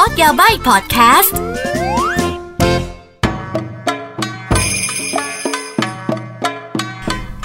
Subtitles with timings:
[0.00, 1.36] Code Yabaii พอดแคสต์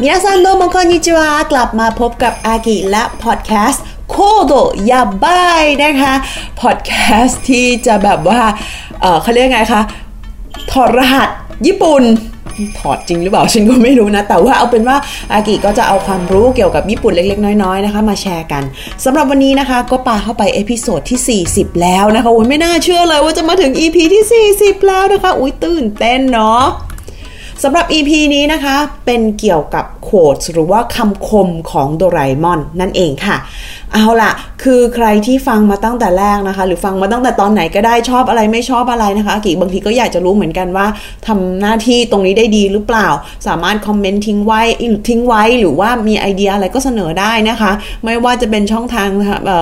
[0.01, 4.53] みなさんどうもこんにちはกลับมาพบกับอากิและพอดแคสต์ Code
[4.89, 6.13] Yabaii นะคะ
[6.61, 6.91] พอดแค
[7.23, 8.41] สต์ที่จะแบบว่า
[9.01, 9.81] เเขาเรียกไงคะ
[10.71, 11.29] ถอดรหัส
[11.67, 12.03] ญี่ปุ่น
[12.79, 14.97] ถอดจริงหรือเปล่าฉันก็ไม่รู้นะ แต่ว่าเอาเป็นว่า
[15.33, 18.63] อากิก็จะเอาความรู้เกี่ยวกับญี่ปุ่นเล็กๆ น้อยๆนะคะ มาแชร์กัน
[19.03, 26.63] สำหรับวันนี้นะคะ ก็ปาเข้าไป episode ที่ 40 แล้วนะคะโอ้ยไม่น่าเชื่อเลยว่าจะมาถึง EP ที่ 40 แล้วนะคะ อุ้ยตื่นเต้นเนาะ
[27.63, 33.37] สำหรับ EP นี้นะคะ เป็นเกี่ยวกับ quote หรือว่าคำคมของโดราเอมอนนั่นเองค่ะ
[33.93, 34.31] เอาล่ะ
[34.63, 40.87] คือใครที่ฟังมาตั้งแต่แรกนะคะ หรือฟังมาตั้งแต่ตอนไหนก็ได้ชอบอะไรไม่ชอบอะไรนะคะอากิบางทีก็อยากจะรู้เหมือนกันว่า
[41.27, 43.07] ทำหน้าที่ตรงนี้ได้ดีหรือเปล่า
[43.47, 44.61] สามารถคอมเมนต์ทิ้งไว้
[45.09, 47.71] ทิ้งไว้หรือว่ามีไอเดียอะไรก็เสนอได้นะคะ
[48.05, 49.09] ไม่ว่าจะเป็นช่องทาง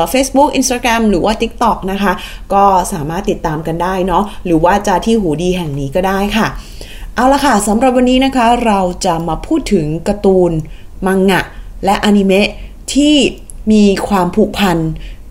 [0.10, 2.14] เฟซบุ๊กอินสตาแกรมหรือว่า TikTok นะคะ
[2.54, 6.50] ก็สามารถติดตามกันได้เนาะหรือว่าจะที่หูดีแห่งนี้ก็ได้ค่ะ
[7.20, 10.52] เอาละค่ะสำหรับวันนี้นะคะเราจะมาพูดถึงการ์ตูน
[11.06, 11.42] มังงะ
[11.86, 12.48] และอนิเมะ
[12.94, 13.16] ที่
[13.72, 14.78] มีความผูกพัน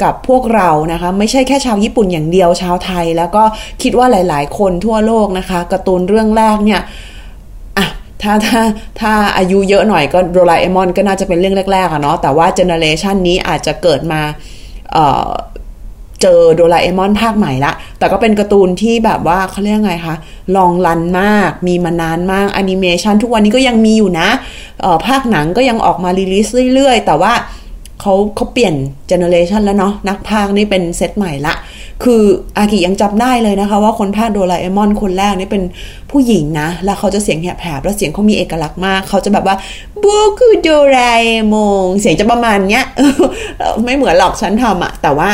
[0.02, 3.42] กับพวกเรานะคะ ไม่ใช่แค่ชาวญี่ปุ่นอย่างเดียวชาวไทย แล้วก็
[3.82, 6.80] คิดว่าหลาย ๆ คนทั่วโลกนะคะการ์ตูนเรื่องแรกเนี่ย
[8.22, 8.60] ถ้าถ้า
[9.00, 14.20] ถ้าอายุเยอะหน่อยก็โดราเอมอนก็น่าจะเป็นเรื่องแรกๆอะเนาะแต่ว่า generation นี้อาจจะเกิดมา
[16.26, 20.16] เจอโดราเอมอนภาคใหม่ละ แต่ก็เป็นการ์ตูนที่แบบว่าเขาเรียกไงคะ
[20.56, 24.28] long run มาก มีมานานมากแอนิเมชันทุกวันนี้ก็ยังมีอยู่นะ
[25.06, 27.32] ภาคหนังก็ยังออกมา release เรื่อยๆ แต่ว่า
[28.00, 28.74] เขาเขาเปลี่ยน
[29.08, 31.54] generation แล้วเนาะ นักพากย์นี่เป็นเซตใหม่ละ
[32.04, 32.22] คือ
[32.56, 35.62] อากิยังจำได้เลยนะคะ ว่าคนพากย์โดราเอมอนคนแรกนี่เป็น
[36.10, 39.56] ผู้หญิงนะ แล้วเขาจะเสียงแหบๆแล้วเสียงเขามีเอกลักษณ์มาก เขาจะแบบว่า
[40.02, 42.84] ぼくドラえもんเสียงจะประมาณเนี้ย
[43.84, 45.30] ไม่เหมือนหรอกฉันทำอะแต่ว่า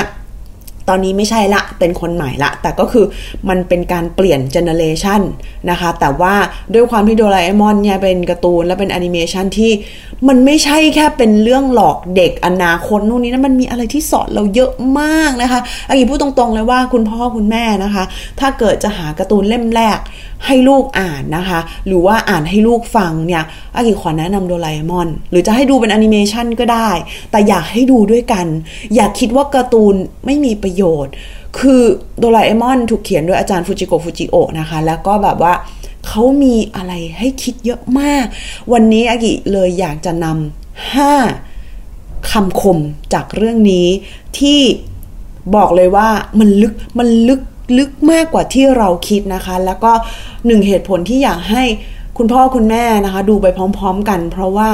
[0.88, 3.04] ตอนนี้ไม่ใช่ละ เป็นคนใหม่ละ แต่ก็คือ
[3.48, 5.20] มันเป็นการเปลี่ยน generation
[5.70, 6.34] นะคะ แต่ว่า
[6.74, 9.72] ด้วยความที่โดราเอมอนเนี่ยเป็นการ์ตูนและเป็นแอนิเมชันที่
[10.28, 18.04] มันไม่ใช่แค่เป็นเรื่องหลอกเด็กอนาคตนู่นนี่นะมันมีอะไรที่สอนเราเยอะมากนะคะอากิพูดตรงๆเลยว่าคุณพ่อคุณแม่นะคะ
[18.40, 19.98] ถ้าเกิดจะหาการ์ตูนเล่มแรก
[20.46, 23.42] ให้ลูกอ่านนะคะ หรือว่าอ่านให้ลูกฟังเนี่ย
[23.76, 26.90] อากิขอแนะนำโดราเอมอน หรือจะให้ดูเป็นแอนิเมชันก็ได้
[27.30, 28.46] แต่อยากให้ดูด้วยกัน
[28.94, 29.94] อย่าคิดว่าการ์ตูน
[30.26, 31.12] ไม่มีประโยชน์
[31.58, 31.82] คือ
[32.18, 35.54] โดราเอมอนถูกเขียนโดยอาจารย์ฟูจิโกะฟูจิโอะนะคะ แล้วก็แบบว่า
[36.06, 38.24] เขามีอะไรให้คิดเยอะมาก
[38.72, 41.14] วันนี้อากิเลยอยากจะนำห้า
[42.30, 42.78] คำคม
[43.14, 43.88] จากเรื่องนี้
[44.38, 44.60] ที่
[45.56, 47.40] บอกเลยว่ามันลึกมันลึก
[47.78, 49.92] ลึกมากกว่าที่เราคิดนะคะ แล้วก็
[50.46, 51.64] หนึ่งเหตุผลที่อยากให้
[52.18, 54.70] คุณพ่อคุณแม่นะคะ ดูไปพร้อม ๆ กัน เพราะว่า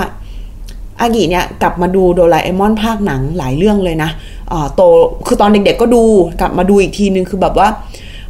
[1.01, 4.11] อากิเนี่ยกลับมาดูโดราเอมอนภาคหนังหลายเรื่องเลยนะ
[4.53, 4.83] อโต
[5.27, 6.03] คือตอนเด็กๆก็ดู
[6.41, 7.69] กลับมาดูอีกทีนึงคือแบบว่า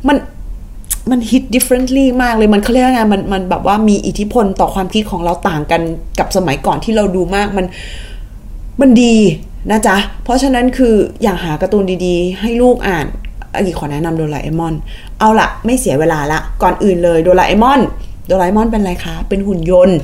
[0.08, 0.16] มัน
[1.10, 5.80] มันฮิต differently มากเลยมันเขาเรียกว่าไงมันมันแบบว่ามีอิทธิพลต่อความคิดของเราต่างกัน
[6.18, 7.66] กับสมัยก่อนที่เราดูมากมัน
[8.80, 9.14] มันดี
[9.70, 13.06] นะจ๊ะ เพราะฉะนั้นคืออยากหาการ์ตูนดีๆ ให้ลูกอ่าน
[13.54, 14.74] อากิขอแนะนำโดราเอมอน
[15.18, 17.80] เอาละไม่เสียเวลาละ ก่อนอื่นเลยโดราเอมอน
[18.26, 19.98] โดราเอมอนเป็นอะไรคะ เป็นหุ่นยนต์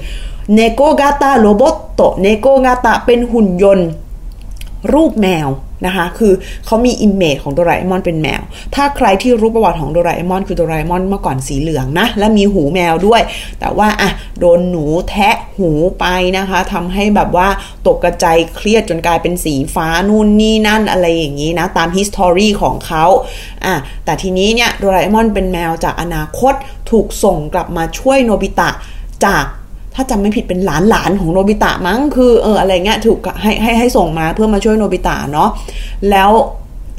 [0.54, 3.88] 猫型ロボット 猫型 เป็นหุ่นยนต์
[4.92, 5.48] รูปแมว
[5.86, 6.32] นะคะ คือ
[6.66, 8.42] เขามี image ของโดราเอมอนเป็นแมว
[8.74, 13.22] ถ้าใครที่รู้ประวัติของโดราเอมอนคือโดราเอมอนเมื่อก่อนสีเหลืองนะ และมีหูแมวด้วย
[13.60, 16.04] แต่ว่าอะโดนหนูแทะหูไป
[16.38, 17.48] นะคะทำให้แบบว่า
[17.86, 23.04] ตกกระจายเครียดจนกลายเป็นสีฟ้านู่นนี่นั่นอะไรอย่างนี้นะ ตาม history ของเขา
[23.64, 26.54] อะแต่ทีนี้เนี่ยโดราเอมอนเป็นแมวจากอนาคต
[26.90, 28.70] ถูกส่งกลับมาช่วยโนบิตะ
[29.24, 29.44] จาก
[29.94, 35.50] ถ้าจำไม่ผิดเป็นหลานหลานของโนบิตะมั้งคือเอออะไรเงี้ยถูกให้ให้ให้ส่งมาเพื่อมาช่วยโนบิตะเนาะ
[36.10, 36.30] แล้ว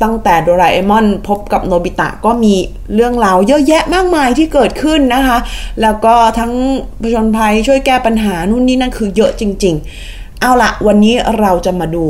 [0.03, 2.53] ตั้งแต่โดราเอมอนพบกับโนบิตะก็มี
[2.95, 5.37] เรื่องราวเยอะแยะมากมายที่เกิดขึ้นนะคะ
[5.81, 6.53] แล้วก็ทั้ง
[7.01, 9.75] ผจญภัยช่วยแก้ปัญหานู่นนี่นั่นคือเยอะจริง
[10.07, 12.05] ๆ เอาละวันนี้เราจะมาดู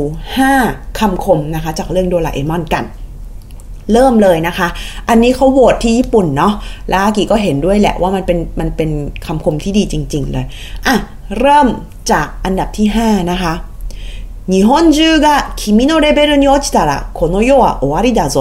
[0.46, 2.84] 5คำคมนะคะ จากเรื่องโดราเอมอนกัน
[3.93, 4.67] เริ่มเลยนะคะ
[5.09, 6.53] อันนี้เขาโหวตที่ญี่ปุ่นเนาะ
[6.89, 8.89] แล้วอากิก็เห็นด้วยแหละว่ามันเป็นมันเป็น
[9.25, 10.45] คำคมที่ดีจริงๆเลย
[10.87, 10.95] อ่ะ
[11.39, 11.67] เริ่ม
[12.11, 13.53] จากอันดับที่ 5 นะคะ
[14.53, 15.27] 日本中が
[15.61, 18.37] 君のレベルに落ちたらこの世は終わりだぞ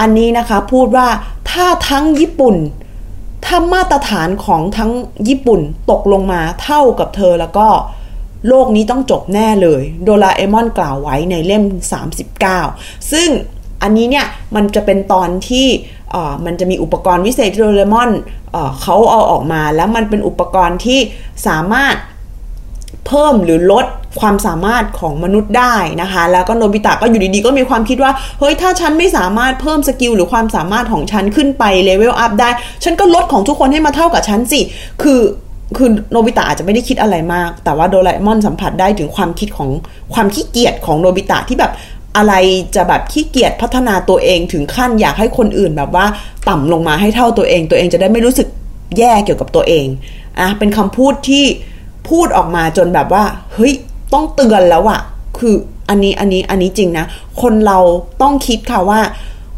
[0.00, 1.08] อันนี้นะคะพูดว่า
[1.50, 2.56] ถ้าทั้งญี่ปุ่น
[3.44, 4.90] ถ้ามาตรฐานของทั้ง
[5.28, 7.68] ญี่ปุ่นตกลงมาเท่ากับเธอแล้วก็
[8.48, 11.64] โลกนี้ต้องจบแน่เลย โดราเอมอนกล่าวไว้ในเล่ม
[12.38, 13.28] 39 ซึ่ง
[13.81, 14.25] อันนี้เนี่ย
[14.55, 15.67] มันจะเป็นตอนที่
[16.45, 18.09] มันจะมีอุปกรณ์วิเศษที่โดเรมอน
[18.81, 20.99] เขาเอาออกมา แล้วมันเป็นอุปกรณ์ที่
[21.47, 21.95] สามารถ
[23.07, 23.85] เพิ่มหรือลด
[24.19, 32.49] ความสามารถของมนุษย์ได้นะคะ แล้วก็โนบิตะก็อยู่ดีๆ ก็มีความคิดว่า เฮ้ย ถ้าฉันไม่สามารถเพิ่ม skill หรือความสามารถของฉันขึ้นไป level up ได้
[32.83, 34.59] ฉันก็ลดของทุกคนให้มาเท่ากับฉันสิ
[35.01, 35.21] คือ
[35.77, 39.69] คือโนบิตะอาจจะไม่ได้คิดอะไรมาก แต่ว่าโดราเอมอนสัมผัสได้ถึงความคิดของ
[40.13, 41.71] ความขี้เกียจของโนบิตะที่แบบ
[42.17, 42.33] อะไร
[42.75, 46.05] จะแบบขี้เกียจพัฒนาตัวเองถึงขั้นอยากให้คนอื่นแบบว่า
[46.49, 48.47] ต่ำลงมาให้เท่าตัวเอง ตัวเองจะได้ไม่รู้สึก
[48.97, 49.85] แย่เกี่ยวกับตัวเอง
[50.39, 51.45] อะเป็นคำพูดที่
[52.09, 53.23] พูดออกมาจนแบบว่า
[53.53, 53.73] เฮ้ย
[54.13, 55.01] ต้องเตือนแล้วอะ
[55.37, 55.55] คือ
[55.89, 57.05] อันนี้อันนี้อันนี้จริงนะ
[57.41, 57.79] คนเรา
[58.21, 59.01] ต้องคิดค่ะว่า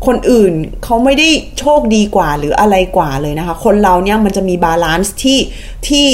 [0.08, 0.54] คนอื่น
[0.84, 1.30] เขาไม่ได้
[1.60, 5.40] โชคดีกว่าหรืออะไรกว่าเลยนะคะ คนเราเนี่ยมันจะมี balance ที่
[5.88, 6.08] ที่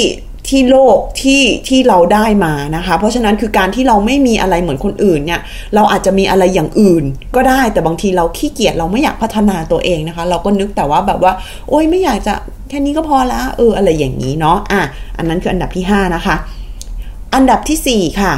[0.49, 5.41] ที่โลกที่ที่เราได้มานะคะ เพราะฉะนั้นคือการที่เราไม่มีอะไรเหมือนคนอื่นเนี่ย
[5.75, 7.03] เราอาจจะมีอะไรอย่างอื่น
[7.35, 11.33] ก็ได้แต่บางทีเราขี้เกียจเราไม่อยากพัฒนาตัวเองนะคะ เราก็นึกแต่ว่าแบบว่า
[11.69, 12.33] โอ๊ยไม่อยากจะ
[12.69, 14.81] แค่นี้ก็พอละเอออะไรอย่างนี้เนาะอ่ะ
[15.17, 16.35] อันนั้นคืออันดับที่ 5 นะคะ
[17.35, 18.33] อันดับที่ 4 ค่ะ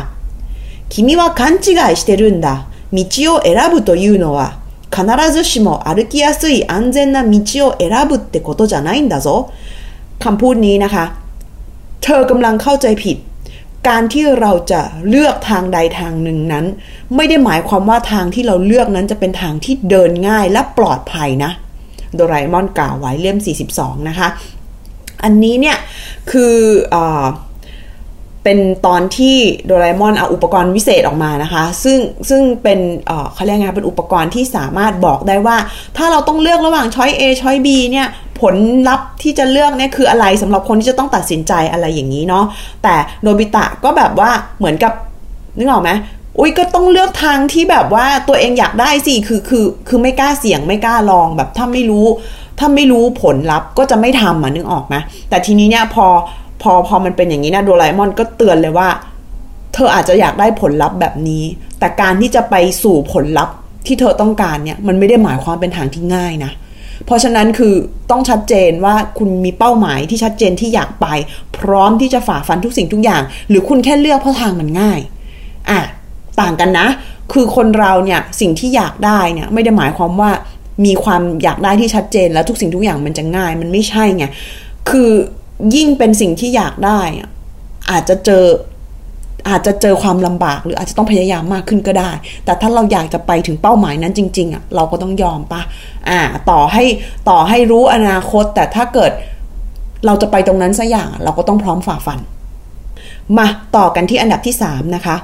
[0.94, 2.48] 君は勘違いしてるんだ
[2.92, 3.00] 道
[3.34, 4.60] を選ぶというのは
[4.92, 9.50] 必ずしも歩きやすい安全な道を選ぶってことじゃないんだぞ
[10.20, 11.16] คำพูดนี้นะคะ
[12.05, 13.17] เธอกำลังเข้าใจผิด
[13.89, 16.65] การที่เราจะเลือกทางใดทางหนึ่งนั้น
[17.17, 21.53] ไม่ได้หมายความว่าทางที่เราเลือกนั้นจะเป็นทางที่เดินง่ายและปลอดภัยนะ
[22.15, 23.39] โดราเอมอนกล่าวไว้เล่ม
[23.73, 24.29] 42 นะคะ
[25.25, 25.77] อันนี้เนี่ย
[26.31, 26.55] คือ
[26.95, 26.97] อ
[28.49, 29.37] เป็นตอนที่
[29.67, 31.99] โดราเอมอนเอาอุปกรณ์วิเศษออกมานะคะ ซึ่ง
[32.29, 32.79] ซึ่งเป็น
[33.35, 35.57] เขาเรียกไงเป็นอุปกรณ์ที่สามารถบอกได้ว่า
[35.97, 38.09] ถ้าเราต้องเลือกระหว่างช้อย A ช้อย B เนี่ย
[38.41, 38.55] ผล
[38.89, 42.45] ลัพธ์ที่จะเลือกเนี่ยคืออะไรสำหรับคนที่จะต้องตัดสินใจอะไรอย่างนี้เนาะ
[42.83, 44.93] แต่โนบิตะก็แบบว่าเหมือนกับ
[45.59, 45.91] นึกออกไหม
[46.39, 52.07] อุ้ยก็ต้องเลือกทางที่แบบว่าตัวเองอยากได้สิคือคือคือไม่กล้าเสี่ยงไม่กล้าลองแบบถ้าไม่รู้
[52.59, 54.97] ถ้าไม่รู้ผลลัพธ์ก็จะไม่ทำอะนึกออกไหม
[55.31, 56.07] แต่ทีนี้เนี่ยพอ
[56.63, 58.89] พอพอมันเป็นอย่างนี้นะโดราเอมอนก็เตือนเลยว่า
[59.75, 61.45] เธออาจจะอยากได้ผลลัพธ์แบบนี้
[61.79, 63.55] แต่การที่จะไปสู่ผลลัพธ์
[63.87, 66.53] ที่เธอต้องการเนี่ยมันไม่ได้หมายความเป็นทางที่ง่ายนะ
[67.07, 67.75] เพราะฉะนั้นคือ
[68.11, 71.07] ต้องชัดเจนว่าคุณมีเป้าหมายที่ชัดเจนที่อยากไป
[71.59, 75.01] พร้อมที่จะฝ่าฟันทุกสิ่งทุกอย่าง หรือคุณแค่เลือกเพราะทางมันง่าย
[75.71, 75.81] อะ
[76.41, 76.87] ต่างกันนะ
[77.33, 80.31] คือคนเราเนี่ยสิ่งที่อยากได้เนี่ยไม่ได้หมายความว่า
[80.85, 84.25] มีความอยากได้ที่ชัดเจนแล้วทุกสิ่งทุกอย่างมันจะง่าย มันไม่ใช่ไง
[84.91, 85.11] คือ
[85.76, 87.02] ยิ่งเป็นสิ่งที่อยากได้
[87.92, 88.46] อาจจะเจอ
[89.50, 92.12] อาจจะเจอความลำบากหรืออาจจะต้องพยายามมากขึ้นก็ได้
[92.46, 95.62] แต่ถ้าเราอยากจะไปถึงเป้าหมายนั้นจริง ๆอ่ะเราก็ต้องยอมปะ
[96.10, 96.84] อ่า ต่อให้
[97.30, 99.12] ต่อให้รู้อนาคต แต่ถ้าเกิด
[100.06, 102.20] เราจะไปตรงนั้นสักอย่าง เราก็ต้องพร้อมฝ่าฟัน
[103.38, 103.48] มา
[103.78, 105.16] ต่อกันที่อันดับที่3นะคะ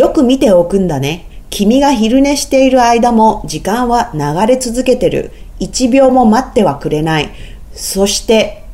[0.00, 1.08] よく見ておくんだね
[1.50, 7.30] 君が昼寝している間も時間は流れ続けてる1秒も待ってはくれない
[7.74, 8.30] そして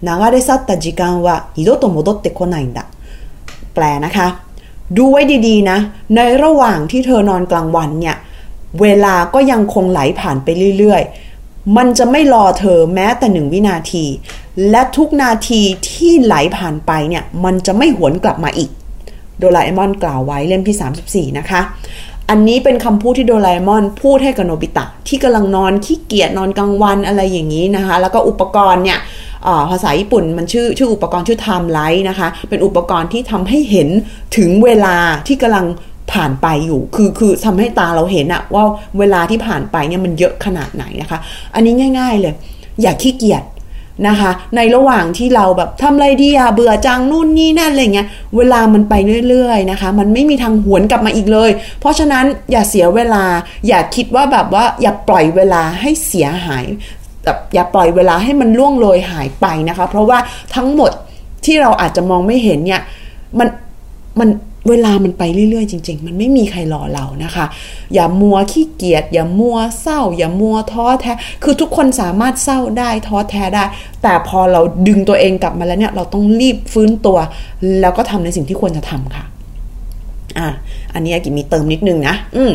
[0.09, 2.87] 流れ去った時間は二度と戻ってこないんだ
[3.75, 4.29] แปลนะคะ
[4.97, 5.79] ดูไว้ดีๆนะ
[6.17, 8.17] ในระหว่างที่เธอนอนกลางวันเนี่ย
[8.81, 10.49] เวลาก็ยังคงไหลผ่านไป
[10.79, 14.05] เรื่อยๆ มันจะไม่รอเธอแม้แต่หนึ่งวินาที
[14.71, 15.61] และทุกนาที
[15.91, 18.71] ที่ไหลผ่านไปเนี่ย มันจะไม่หวนกลับมาอีก
[19.39, 21.61] โดราเอมอนกล่าวไว้เล่มที่ 34 นะคะ
[22.31, 28.99] อันนี้เป็นคำพูดที่โดราเอมอนพูดให้กับโนบิตะ ที่กำลังนอนขี้เกียจนอนกลางวันอะไรอย่างนี้นะคะ แล้วก็อุปกรณ์เนี่ย
[29.72, 33.90] ภาษาญี่ปุ่นมันชื่อชื่ออุปกรณ์ชื่อ time light นะคะ เป็นอุปกรณ์ที่ทำให้เห็น
[34.38, 34.96] ถึงเวลา
[35.28, 35.66] ที่กำลัง
[36.12, 38.64] ผ่านไปอยู่ คือ คือทำให้ตาเราเห็นอะว่า
[39.00, 41.20] เวลาที่ผ่านไปเนี่ยมันเยอะขนาดไหนนะคะ
[41.56, 42.34] อันนี้ง่าย ๆเลย
[42.82, 43.44] อย่าขี้เกียจ
[44.08, 48.08] นะคะ ในระหว่างที่เราแบบทำอะไรดีอะเบื่อจังนู่นนี่นั่นอะไรเงี้ย
[48.38, 48.94] เวลามันไป
[49.30, 53.24] เรื่อยๆนะคะ มันไม่มีทางหวนกลับมาอีกเลย เพราะฉะนั้นอย่าเสียเวลา
[53.68, 56.66] อย่าคิดว่าแบบว่าอย่าปล่อยเวลาให้เสียหาย
[57.26, 60.18] แบบอย่าปล่อยเวลาให้มันล่วงโรยหายไปนะคะ เพราะว่า
[60.56, 60.92] ทั้งหมด
[61.46, 62.82] ที่เราอาจจะมองไม่เห็นเนี่ย
[63.40, 63.48] มัน
[64.20, 64.30] มัน
[64.70, 67.46] เวลามันไปเรื่อยๆ จริง ๆ มันไม่มีใครรอเรานะคะ
[67.94, 71.14] อย่ามัวขี้เกียจอย่ามัวเศร้า อย่ามัวท้อแท้
[71.44, 73.64] คือทุกคนสามารถเศร้าได้ท้อแท้ได้
[74.04, 77.18] แต่พอเราดึงตัวเองกลับมาแล้วเนี่ยเราต้องรีบฟื้นตัว
[77.82, 79.26] แล้วก็ทำในสิ่งที่ควรจะทำค่ะ
[80.38, 80.48] อะ
[80.94, 82.52] อันนี้อากิมีเติมนิดนึงนะ อืม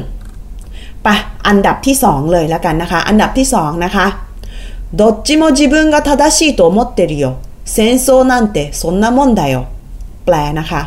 [1.07, 1.15] ปะ
[1.49, 4.07] อันดับที่สองเลยแล้วกันนะคะ อันดับที่สองนะคะ
[5.00, 9.68] どっちも自分が正しいと思ってるよ戦争なんてそんなもんだよ
[10.26, 10.82] แปลนะคะ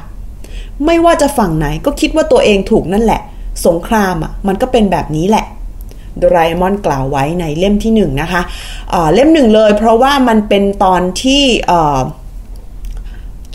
[0.84, 3.20] ไม่ว่าจะฝั่งไหนก็คิดว่าตัวเองถูกนั่นแหละ
[3.66, 5.46] สงครามอ่ะมันก็เป็นแบบนี้แหละ
[6.18, 8.42] โดราเอมอนกล่าวไว้ในเล่มที่หนึ่งนะคะ
[8.90, 11.42] เเล่มหนึ่งเลย เพราะว่ามันเป็นตอนที่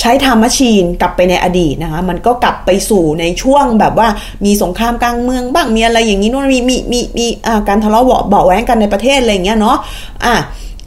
[0.07, 4.09] ใช้ทำมชีนกลับไปในอดีตนะคะ มันก็กลับไปสู่ในช่วงแบบว่า
[4.45, 7.27] มีสงครามกลางเมืองบ้างมีอะไรอย่างนี้นู่นมีมีมีมี
[7.69, 9.77] การทะเลาะเบาเบาแว้งกันในประเทศอะไรอย่างเงี้ยเนาะ
[10.25, 10.35] อะ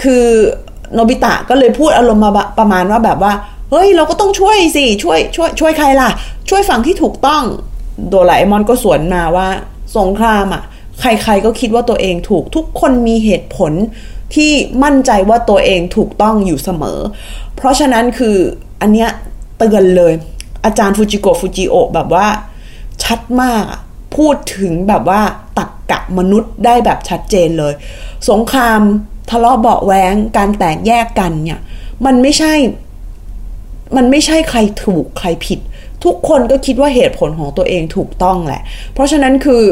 [0.04, 0.26] คือ
[0.94, 3.34] โนบิตะก็เลยพูดอารมณ์มาประมาณว่าแบบว่า
[3.72, 6.10] เฮ้ยเราก็ต้องช่วยสิช่วยช่วยช่วยใครล่ะ
[6.50, 7.44] ช่วยฝั่งที่ถูกต้อง
[8.10, 9.48] โดราเอมอนก็สวนมาว่า
[9.98, 10.64] สงครามอะ
[11.00, 13.74] ใครๆก็คิดว่าตัวเองถูกทุกคนมีเหตุผล
[14.36, 14.52] ที่
[14.84, 17.00] มั่นใจว่าตัวเองถูกต้องอยู่เสมอ
[17.56, 18.38] เพราะฉะนั้นคือ
[18.82, 19.10] อันเนี้ย
[19.58, 20.14] เตือนเลย
[20.66, 22.28] อาจารย์ฟูจิโกฟูจิโอแบบว่า
[23.04, 23.64] ชัดมาก
[24.16, 25.22] พูดถึงแบบว่า
[25.58, 27.74] ตักกะมนุษย์ได้แบบชัดเจนเลย
[28.30, 28.82] สงคราม
[29.30, 31.60] ทะเลาะเบาแหวงการแตกแยกกันเนี่ย
[32.06, 32.54] มันไม่ใช่
[33.96, 35.60] มันไม่ใช่ใครถูกใครผิด
[36.04, 38.62] ทุกคนก็คิดว่าเหตุผลของตัวเองถูกต้องแหละ
[38.94, 39.64] เพราะฉะนั้นคือ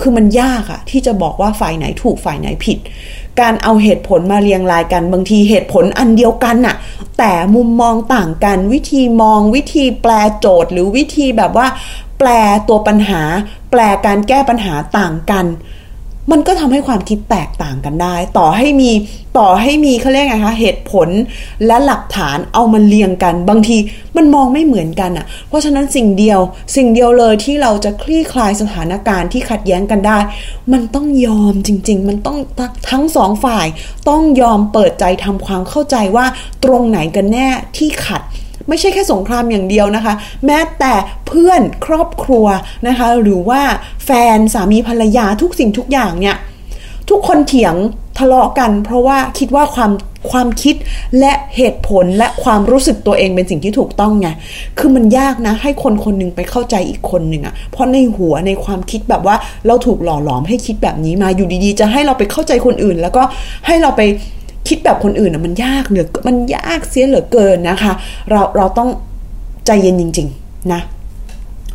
[0.00, 2.78] คือมันยากอะที่จะบอกว่าฝ่ายไหนถูกฝ่ายไหนผิด
[3.40, 6.76] การเอาเหตุผลมาเรียงรายกันบางทีเหตุผลอันเดียวกันน่ะ
[7.18, 11.66] แต่มุมมองต่างกัน วิธีมองวิธีแปลโจทย์ หรือวิธีแบบว่า
[12.18, 12.28] แปล
[12.68, 13.22] ตัวปัญหา
[13.70, 15.46] แปลการแก้ปัญหาต่างกัน
[16.30, 18.90] มันก็ทำให้ความคิดแตกต่างกันได้ ต่อให้มี
[19.38, 21.08] ต่อให้มีเขาเรียกไงคะเหตุผล
[21.66, 23.76] และหลักฐานเอามันเรียงกัน บางที
[24.16, 26.40] มันมองไม่เหมือนกันอะ่ะ เพราะฉะนั้นสิ่งเดียว
[26.76, 30.18] สิ่งเดียวเลยที่เราจะคลี่คลายสถานการณ์ที่ขัดแย้งกันได้
[30.72, 32.38] มันต้องยอมจริง ๆ มันต้อง
[32.90, 33.66] ทั้งสองฝ่าย
[34.08, 36.26] ต้องยอมเปิดใจทำความเข้าใจว่า
[36.64, 38.22] ตรงไหนกันแน่ที่ขัด
[38.70, 40.14] ไม่ใช่แค่สงครามอย่างเดียวนะคะ
[40.46, 40.94] แม้แต่
[41.26, 42.46] เพื่อนครอบครัว
[42.88, 43.62] นะคะ หรือว่า
[44.04, 46.36] แฟนสามีภรรยาทุกสิ่งทุกอย่างเนี่ย
[47.10, 47.74] ทุกคนเถียง
[48.18, 49.92] ทะเลาะกันเพราะว่าคิดว่าความ
[50.30, 50.76] ความคิด
[51.20, 54.28] และเหตุผลและความรู้สึกตัวเองเป็นสิ่งที่ถูกต้องไง
[54.78, 59.36] คือมันยากนะ ให้คนคนหนึ่งไปเข้าใจอีกคนหนึ่งอะเพราะในหัวในความคิดแบบว่า
[59.66, 63.22] เราถูกหล่อหลอมให้คิดแบบนี้มาอยู่ดีๆ จะให้เราไปเข้าใจคนอื่น แล้วก็
[63.66, 64.02] ให้เราไป
[64.67, 67.93] คิดแบบคนอื่นอ่ะมันยากเหลือมันยากเสียเหลือเกินนะคะ
[68.31, 68.89] เราเราต้อง
[69.65, 70.81] ใจเย็นจริง ๆ นะ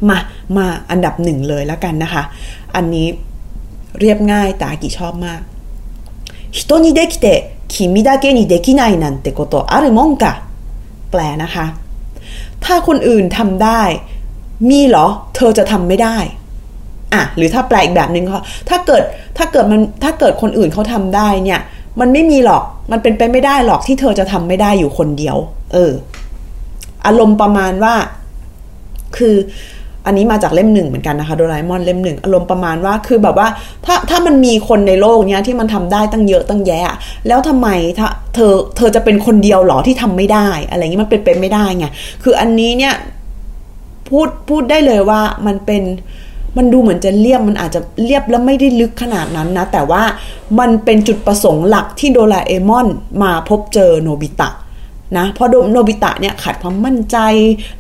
[0.09, 0.19] มา
[0.57, 2.23] มาอันดับหนึ่งเลยแล้วกันนะคะ
[2.77, 3.07] อันนี้
[4.01, 5.41] เรียบง่ายแต่อากิชอบมาก
[6.59, 7.27] 人にできて
[7.73, 10.25] 君だけにできないなんてことあるもんか
[11.11, 11.67] แปลนะคะ
[12.65, 13.83] ถ้าคนอื่นทำได้
[14.71, 16.17] มีเหรอ เธอจะทำไม่ได้
[17.15, 19.03] อ่ะ หรือถ้าแปลอีกแบบหนึ่งเขาถ้าเกิด
[19.37, 21.61] ถ้าเกิดมัน ถ้าเกิดคนอื่นเขาทำได้เนี่ย
[22.00, 25.38] มันไม่มีหรอก มันเป็นไปไม่ได้หรอกที่เธอจะทำไม่ได้อยู่คนเดียว
[25.74, 25.92] เออ
[27.06, 27.94] อารมณ์ประมาณว่า
[29.18, 29.36] คือ
[30.06, 33.48] อันนี้มาจากเล่มหนึ่งเหมือนกันนะคะโดราเอมอนเล่มหนึ่งอารมณ์ประมาณว่าคือแบบว่า
[33.86, 36.96] ถ้าถ้ามันมีคนในโลกเนี้ยที่มันทำได้ตั้งเยอะตั้งแยะ
[37.28, 37.68] แล้วทำไม
[38.00, 41.86] ถ้าเธอเธอจะเป็นคนเดียวหรอที่ทำไม่ได้ อะไรเงี้มันเป็นไปไม่ได้ไง
[42.24, 42.94] คืออันนี้เนี่ย
[44.10, 45.84] พูดพูดได้เลยว่ามันเป็น
[46.58, 50.04] มันดูเหมือนจะเรียบมันอาจจะเรียบแล้วไม่ได้ลึกขนาดนั้นนะ แต่ว่า
[50.60, 52.88] มันเป็นจุดประสงค์หลักที่โดราเอมอน
[53.24, 54.50] มาพบเจอโนบิตะ
[55.18, 57.18] นะพอโนบิตะเนี่ยขาดความมั่นใจ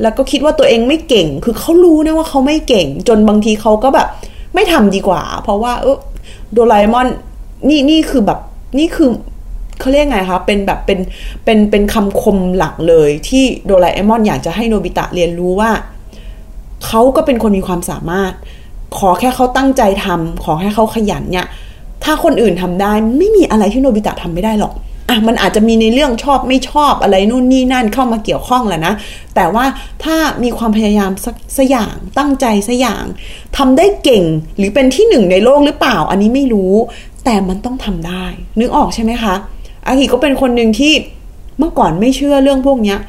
[0.01, 4.07] แล้วก็คิดว่าตัวเองไม่เก่ง คือเขารู้นะว่าเขาไม่เก่ง จนบางทีเขาก็แบบ
[4.53, 5.97] ไม่ทำดีกว่า เพราะว่าเออ
[6.53, 7.07] โดราเอมอน
[7.69, 8.39] นี่นี่คือแบบ
[8.79, 9.09] นี่คือ
[9.79, 10.99] เขาเรียกไงคะเป็นแบบเป็น
[11.43, 15.71] เป็นเป็นคำคมหลักเลยที่โดราเอมอนอยากจะให้โนบิตะเรียนรู้ว่า
[16.85, 18.33] เขาก็เป็นคนมีความสามารถ
[18.97, 21.47] ขอแค่เขาตั้งใจทำขอแค่เขาขยันเนี่ย
[22.03, 24.73] ถ้าคนอื่นทำได้ไม่มีอะไรที่โนบิตะทำไม่ได้หรอก
[25.09, 28.93] อะมันอาจจะมีในเรื่องชอบไม่ชอบอะไรนู่นนี่นั่นเข้ามาเกี่ยวข้องแหละนะ
[29.35, 29.65] แต่ว่า
[30.03, 33.03] ถ้ามีความพยายามสักสอย่างตั้งใจสัอย่าง
[33.57, 34.23] ทำได้เก่ง
[34.57, 36.73] หรือเป็นที่หนึ่งในโลกหรือเปล่า อันนี้ไม่รู้
[37.25, 38.25] แต่มันต้องทำได้
[38.59, 39.33] นึกออกใช่ไหมคะ
[39.85, 40.93] อากิก็เป็นคนหนึ่งที่
[41.59, 42.99] เมื่อก่อนไม่เชื่อเรื่องพวกเนี้ย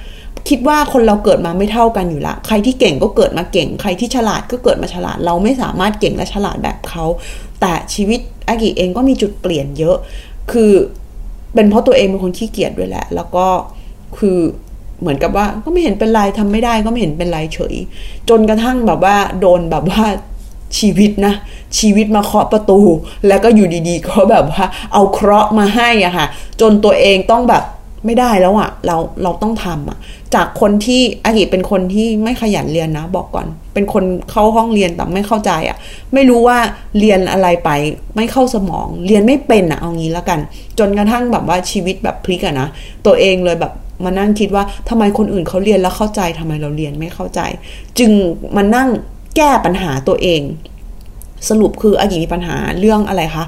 [0.49, 7.05] คิดว่าคนเราเกิดมาไม่เท่ากันอยู่ละ ใครที่เก่งก็เกิดมาเก่ง ใครที่ฉลาดก็เกิดมาฉลาด เราไม่สามารถเก่งและฉลาดแบบเขา
[7.61, 9.97] แต่ชีวิตอากิเองก็มีจุดเปลี่ยนเยอะ
[10.53, 10.73] คือ
[11.55, 13.47] เป็นเพราะตัวเองเป็นคนขี้เกียจด้วยแหละ แล้วก็
[14.19, 14.38] คือ
[15.00, 17.75] เหมือนกับว่าก็ไม่เห็นเป็นไรทำไม่ได้ก็ไม่เห็นเป็นไรเฉย
[18.29, 20.05] จนกระทั่งแบบว่าโดนแบบว่า
[20.79, 21.35] ชีวิตนะ
[21.79, 22.81] ชีวิตมาเคาะประตู
[23.29, 26.26] แล้วก็อยู่ดีๆเขาแบบว่าเอาเคราะห์มาให้อะค่ะ
[26.61, 27.62] จนตัวเองต้องแบบ
[28.05, 29.99] ไม่ได้แล้วอะเราเราต้องทำอะ
[30.35, 35.76] จากคนที่อากิเป็นคนที่ไม่ขยันเรียนนะ บอกก่อน เป็นคนเข้าห้องเรียนแต่ไม่เข้าใจอะ
[36.15, 36.59] ไม่รู้ว่า
[36.99, 37.71] เรียนอะไรไป
[38.17, 40.41] ไม่เข้าสมอง เรียนไม่เป็นอะเอางี้แล้วกัน
[40.79, 42.69] จนกระทั่งแบบว่าชีวิตแบบพลิกอะนะ
[43.07, 43.73] ตัวเองเลยแบบ
[44.05, 47.41] มานั่งคิดว่าทำไมคนอื่นเขาเรียนแล้วเข้าใจทำไมเราเรียนไม่เข้าใจ
[47.99, 48.12] จึง
[48.57, 48.88] มานั่ง
[49.37, 50.43] แก้ปัญหาตัวเอง
[51.49, 53.45] สรุปคืออากิมีปัญหาเรื่องอะไรคะ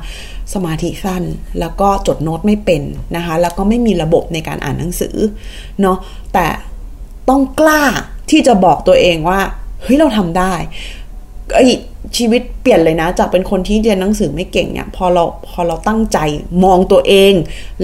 [0.55, 1.23] สมาธิสั้น
[1.61, 2.83] แล้วก็จดโน้ตไม่เป็น
[3.17, 5.17] นะคะ แล้วก็ไม่มีระบบในการอ่านหนังสือ
[5.81, 5.97] เนาะ
[6.35, 6.47] แต่
[7.29, 7.83] ต้องกล้า
[8.31, 9.41] ที่จะบอกตัวเองว่า
[9.83, 10.55] เฮ้ยเราทำได้
[11.55, 11.61] ไอ
[12.19, 16.19] ชีวิตเปลี่ยนเลยนะ จากเป็นคนที่เรียนหนังสือไม่เก่งเนี่ยพอเราพอเราตั้งใจ
[16.65, 17.33] มองตัวเอง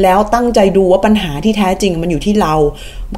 [0.02, 2.54] แล้วตั้งใจดูว่าปัญหาที่แท้จริงมันอยู่ที่เรา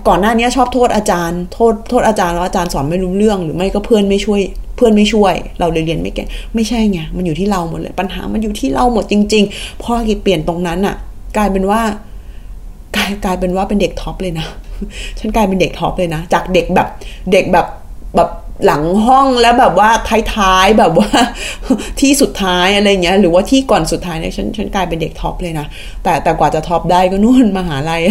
[0.09, 4.41] ก่อนหน้านี้ชอบโทษอาจารย์ โทษโทษอาจารย์แล้วอาจารย์สอนไม่รู้เรื่อง หรือไม่ก็เพื่อนไม่ช่วย
[4.77, 10.97] เพื่อนไม่ช่วย เราเลยเรียนไม่เก่งไม่ใช่ไงมันอยู่ที่เราหมดเลยปัญหามันอยู่ที่เราหมดจริง ๆ พอกีเปลี่ยนตรงนั้นอะ
[11.37, 11.83] กลายเป็นว่า
[12.97, 14.47] กลายกลายเป็นว่าเป็นเด็ก top เลยนะ
[15.19, 16.89] ฉันกลายเป็นเด็ก top เลยนะ จากเด็กแบบ
[17.33, 17.67] เด็กแบบ
[18.17, 18.31] แบบ
[18.67, 19.91] หลังห้องแล้วแบบว่า
[20.35, 21.11] ท้ายๆแบบว่า
[22.01, 25.67] ที่สุดท้ายอะไรเงี้ยหรือว่าที่ก่อนสุดท้ายเนี่ยฉันฉันกลายเป็นเด็ก top เลยนะ
[26.03, 28.03] แต่แต่กว่าจะ top ได้ก็นู่นมหาลัย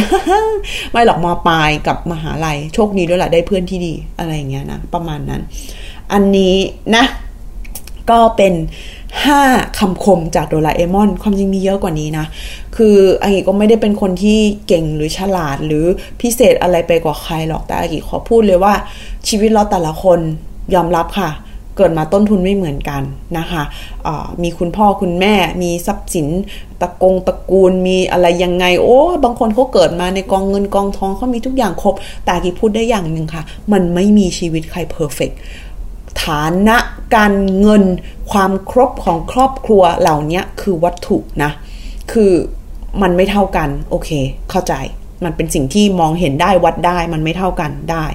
[0.91, 5.41] ไม่หรอกมปลายกับมหาลัยโชคดีด้วยแหละได้เพื่อนที่ดีอะไรเงี้ยนะประมาณนั้น
[6.13, 6.55] อันนี้
[6.95, 7.05] นะ
[8.09, 8.53] ก็เป็น
[9.15, 12.25] 5คำคมจากโดราเอมอน ความจริงมีเยอะกว่านี้นะ
[12.75, 15.85] คืออากิก็ไม่ได้เป็นคนที่เก่งหรือฉลาดหรือ
[16.21, 18.74] พิเศษอะไรไปกว่าใครหรอกแต่อากิขอพูดเลยว่า
[19.27, 20.19] ชีวิตเราแต่ละคน
[20.75, 21.29] ยอมรับค่ะ
[21.77, 23.01] เกิดมาต้นทุนไม่เหมือนกัน
[23.38, 26.27] นะคะะมีคุณพ่อคุณแม่ มีทรัพย์สิน
[26.81, 35.31] ตะกงตระกูล มีอะไรยังไง โอ้ บางคนเขาเกิดมาในกองเงินกองทองเขามีทุกอย่างครบ แต่อากิพูดได้อย่างหนึ่งค่ะ มันไม่มีชีวิตใครเพอร์เฟก
[36.24, 36.77] ฐานะ
[37.15, 37.84] การเงิน
[38.31, 41.51] ความครบของครอบครัวเหล่านี้คือวัตถุนะ
[42.12, 42.31] คือ
[43.01, 44.10] มันไม่เท่ากัน โอเค
[44.50, 44.74] เข้าใจ
[45.24, 48.05] มันเป็นสิ่งที่มองเห็นได้วัดได้มันไม่เท่ากันได้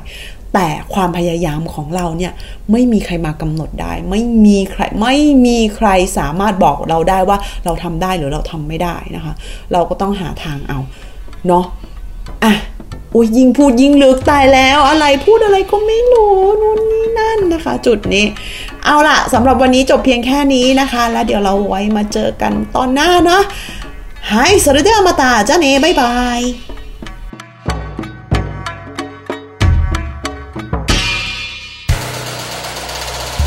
[0.54, 2.32] แต่ความพยายามของเราเนี่ย
[2.72, 5.16] ไม่มีใครมากำหนดได้ ไม่มีใครไม่
[5.46, 5.88] มีใคร
[6.18, 9.34] สามารถบอกเราได้ว่าเราทำได้หรือเราทำไม่ได้นะคะ
[9.72, 10.78] เราก็ต้องหาทางเอา
[11.46, 11.89] เนาะอะ
[13.12, 18.26] โอ้ยยิ่งพูดยิ่งลึกตายแล้ว อะไรพูดอะไรก็ไม่รู้นู่นนี่นั่นนะคะ จุดนี้
[18.84, 23.42] เอาล่ะสำหรับวันนี้จบเพียงแค่นี้นะคะ แล้วเดี๋ยวเราไว้มาเจอกันตอนหน้าเนาะ
[24.28, 26.40] はい สวัสดี また じゃあね bye bye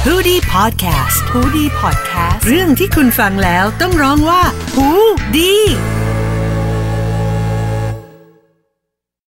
[0.05, 4.41] ฮูดี้พอดแคสต์ฮูดี้พอดแคสต์เรื่องที่คุณฟังแล้วต้องร้องว่า
[4.75, 4.89] ฮู
[5.36, 5.63] ดี้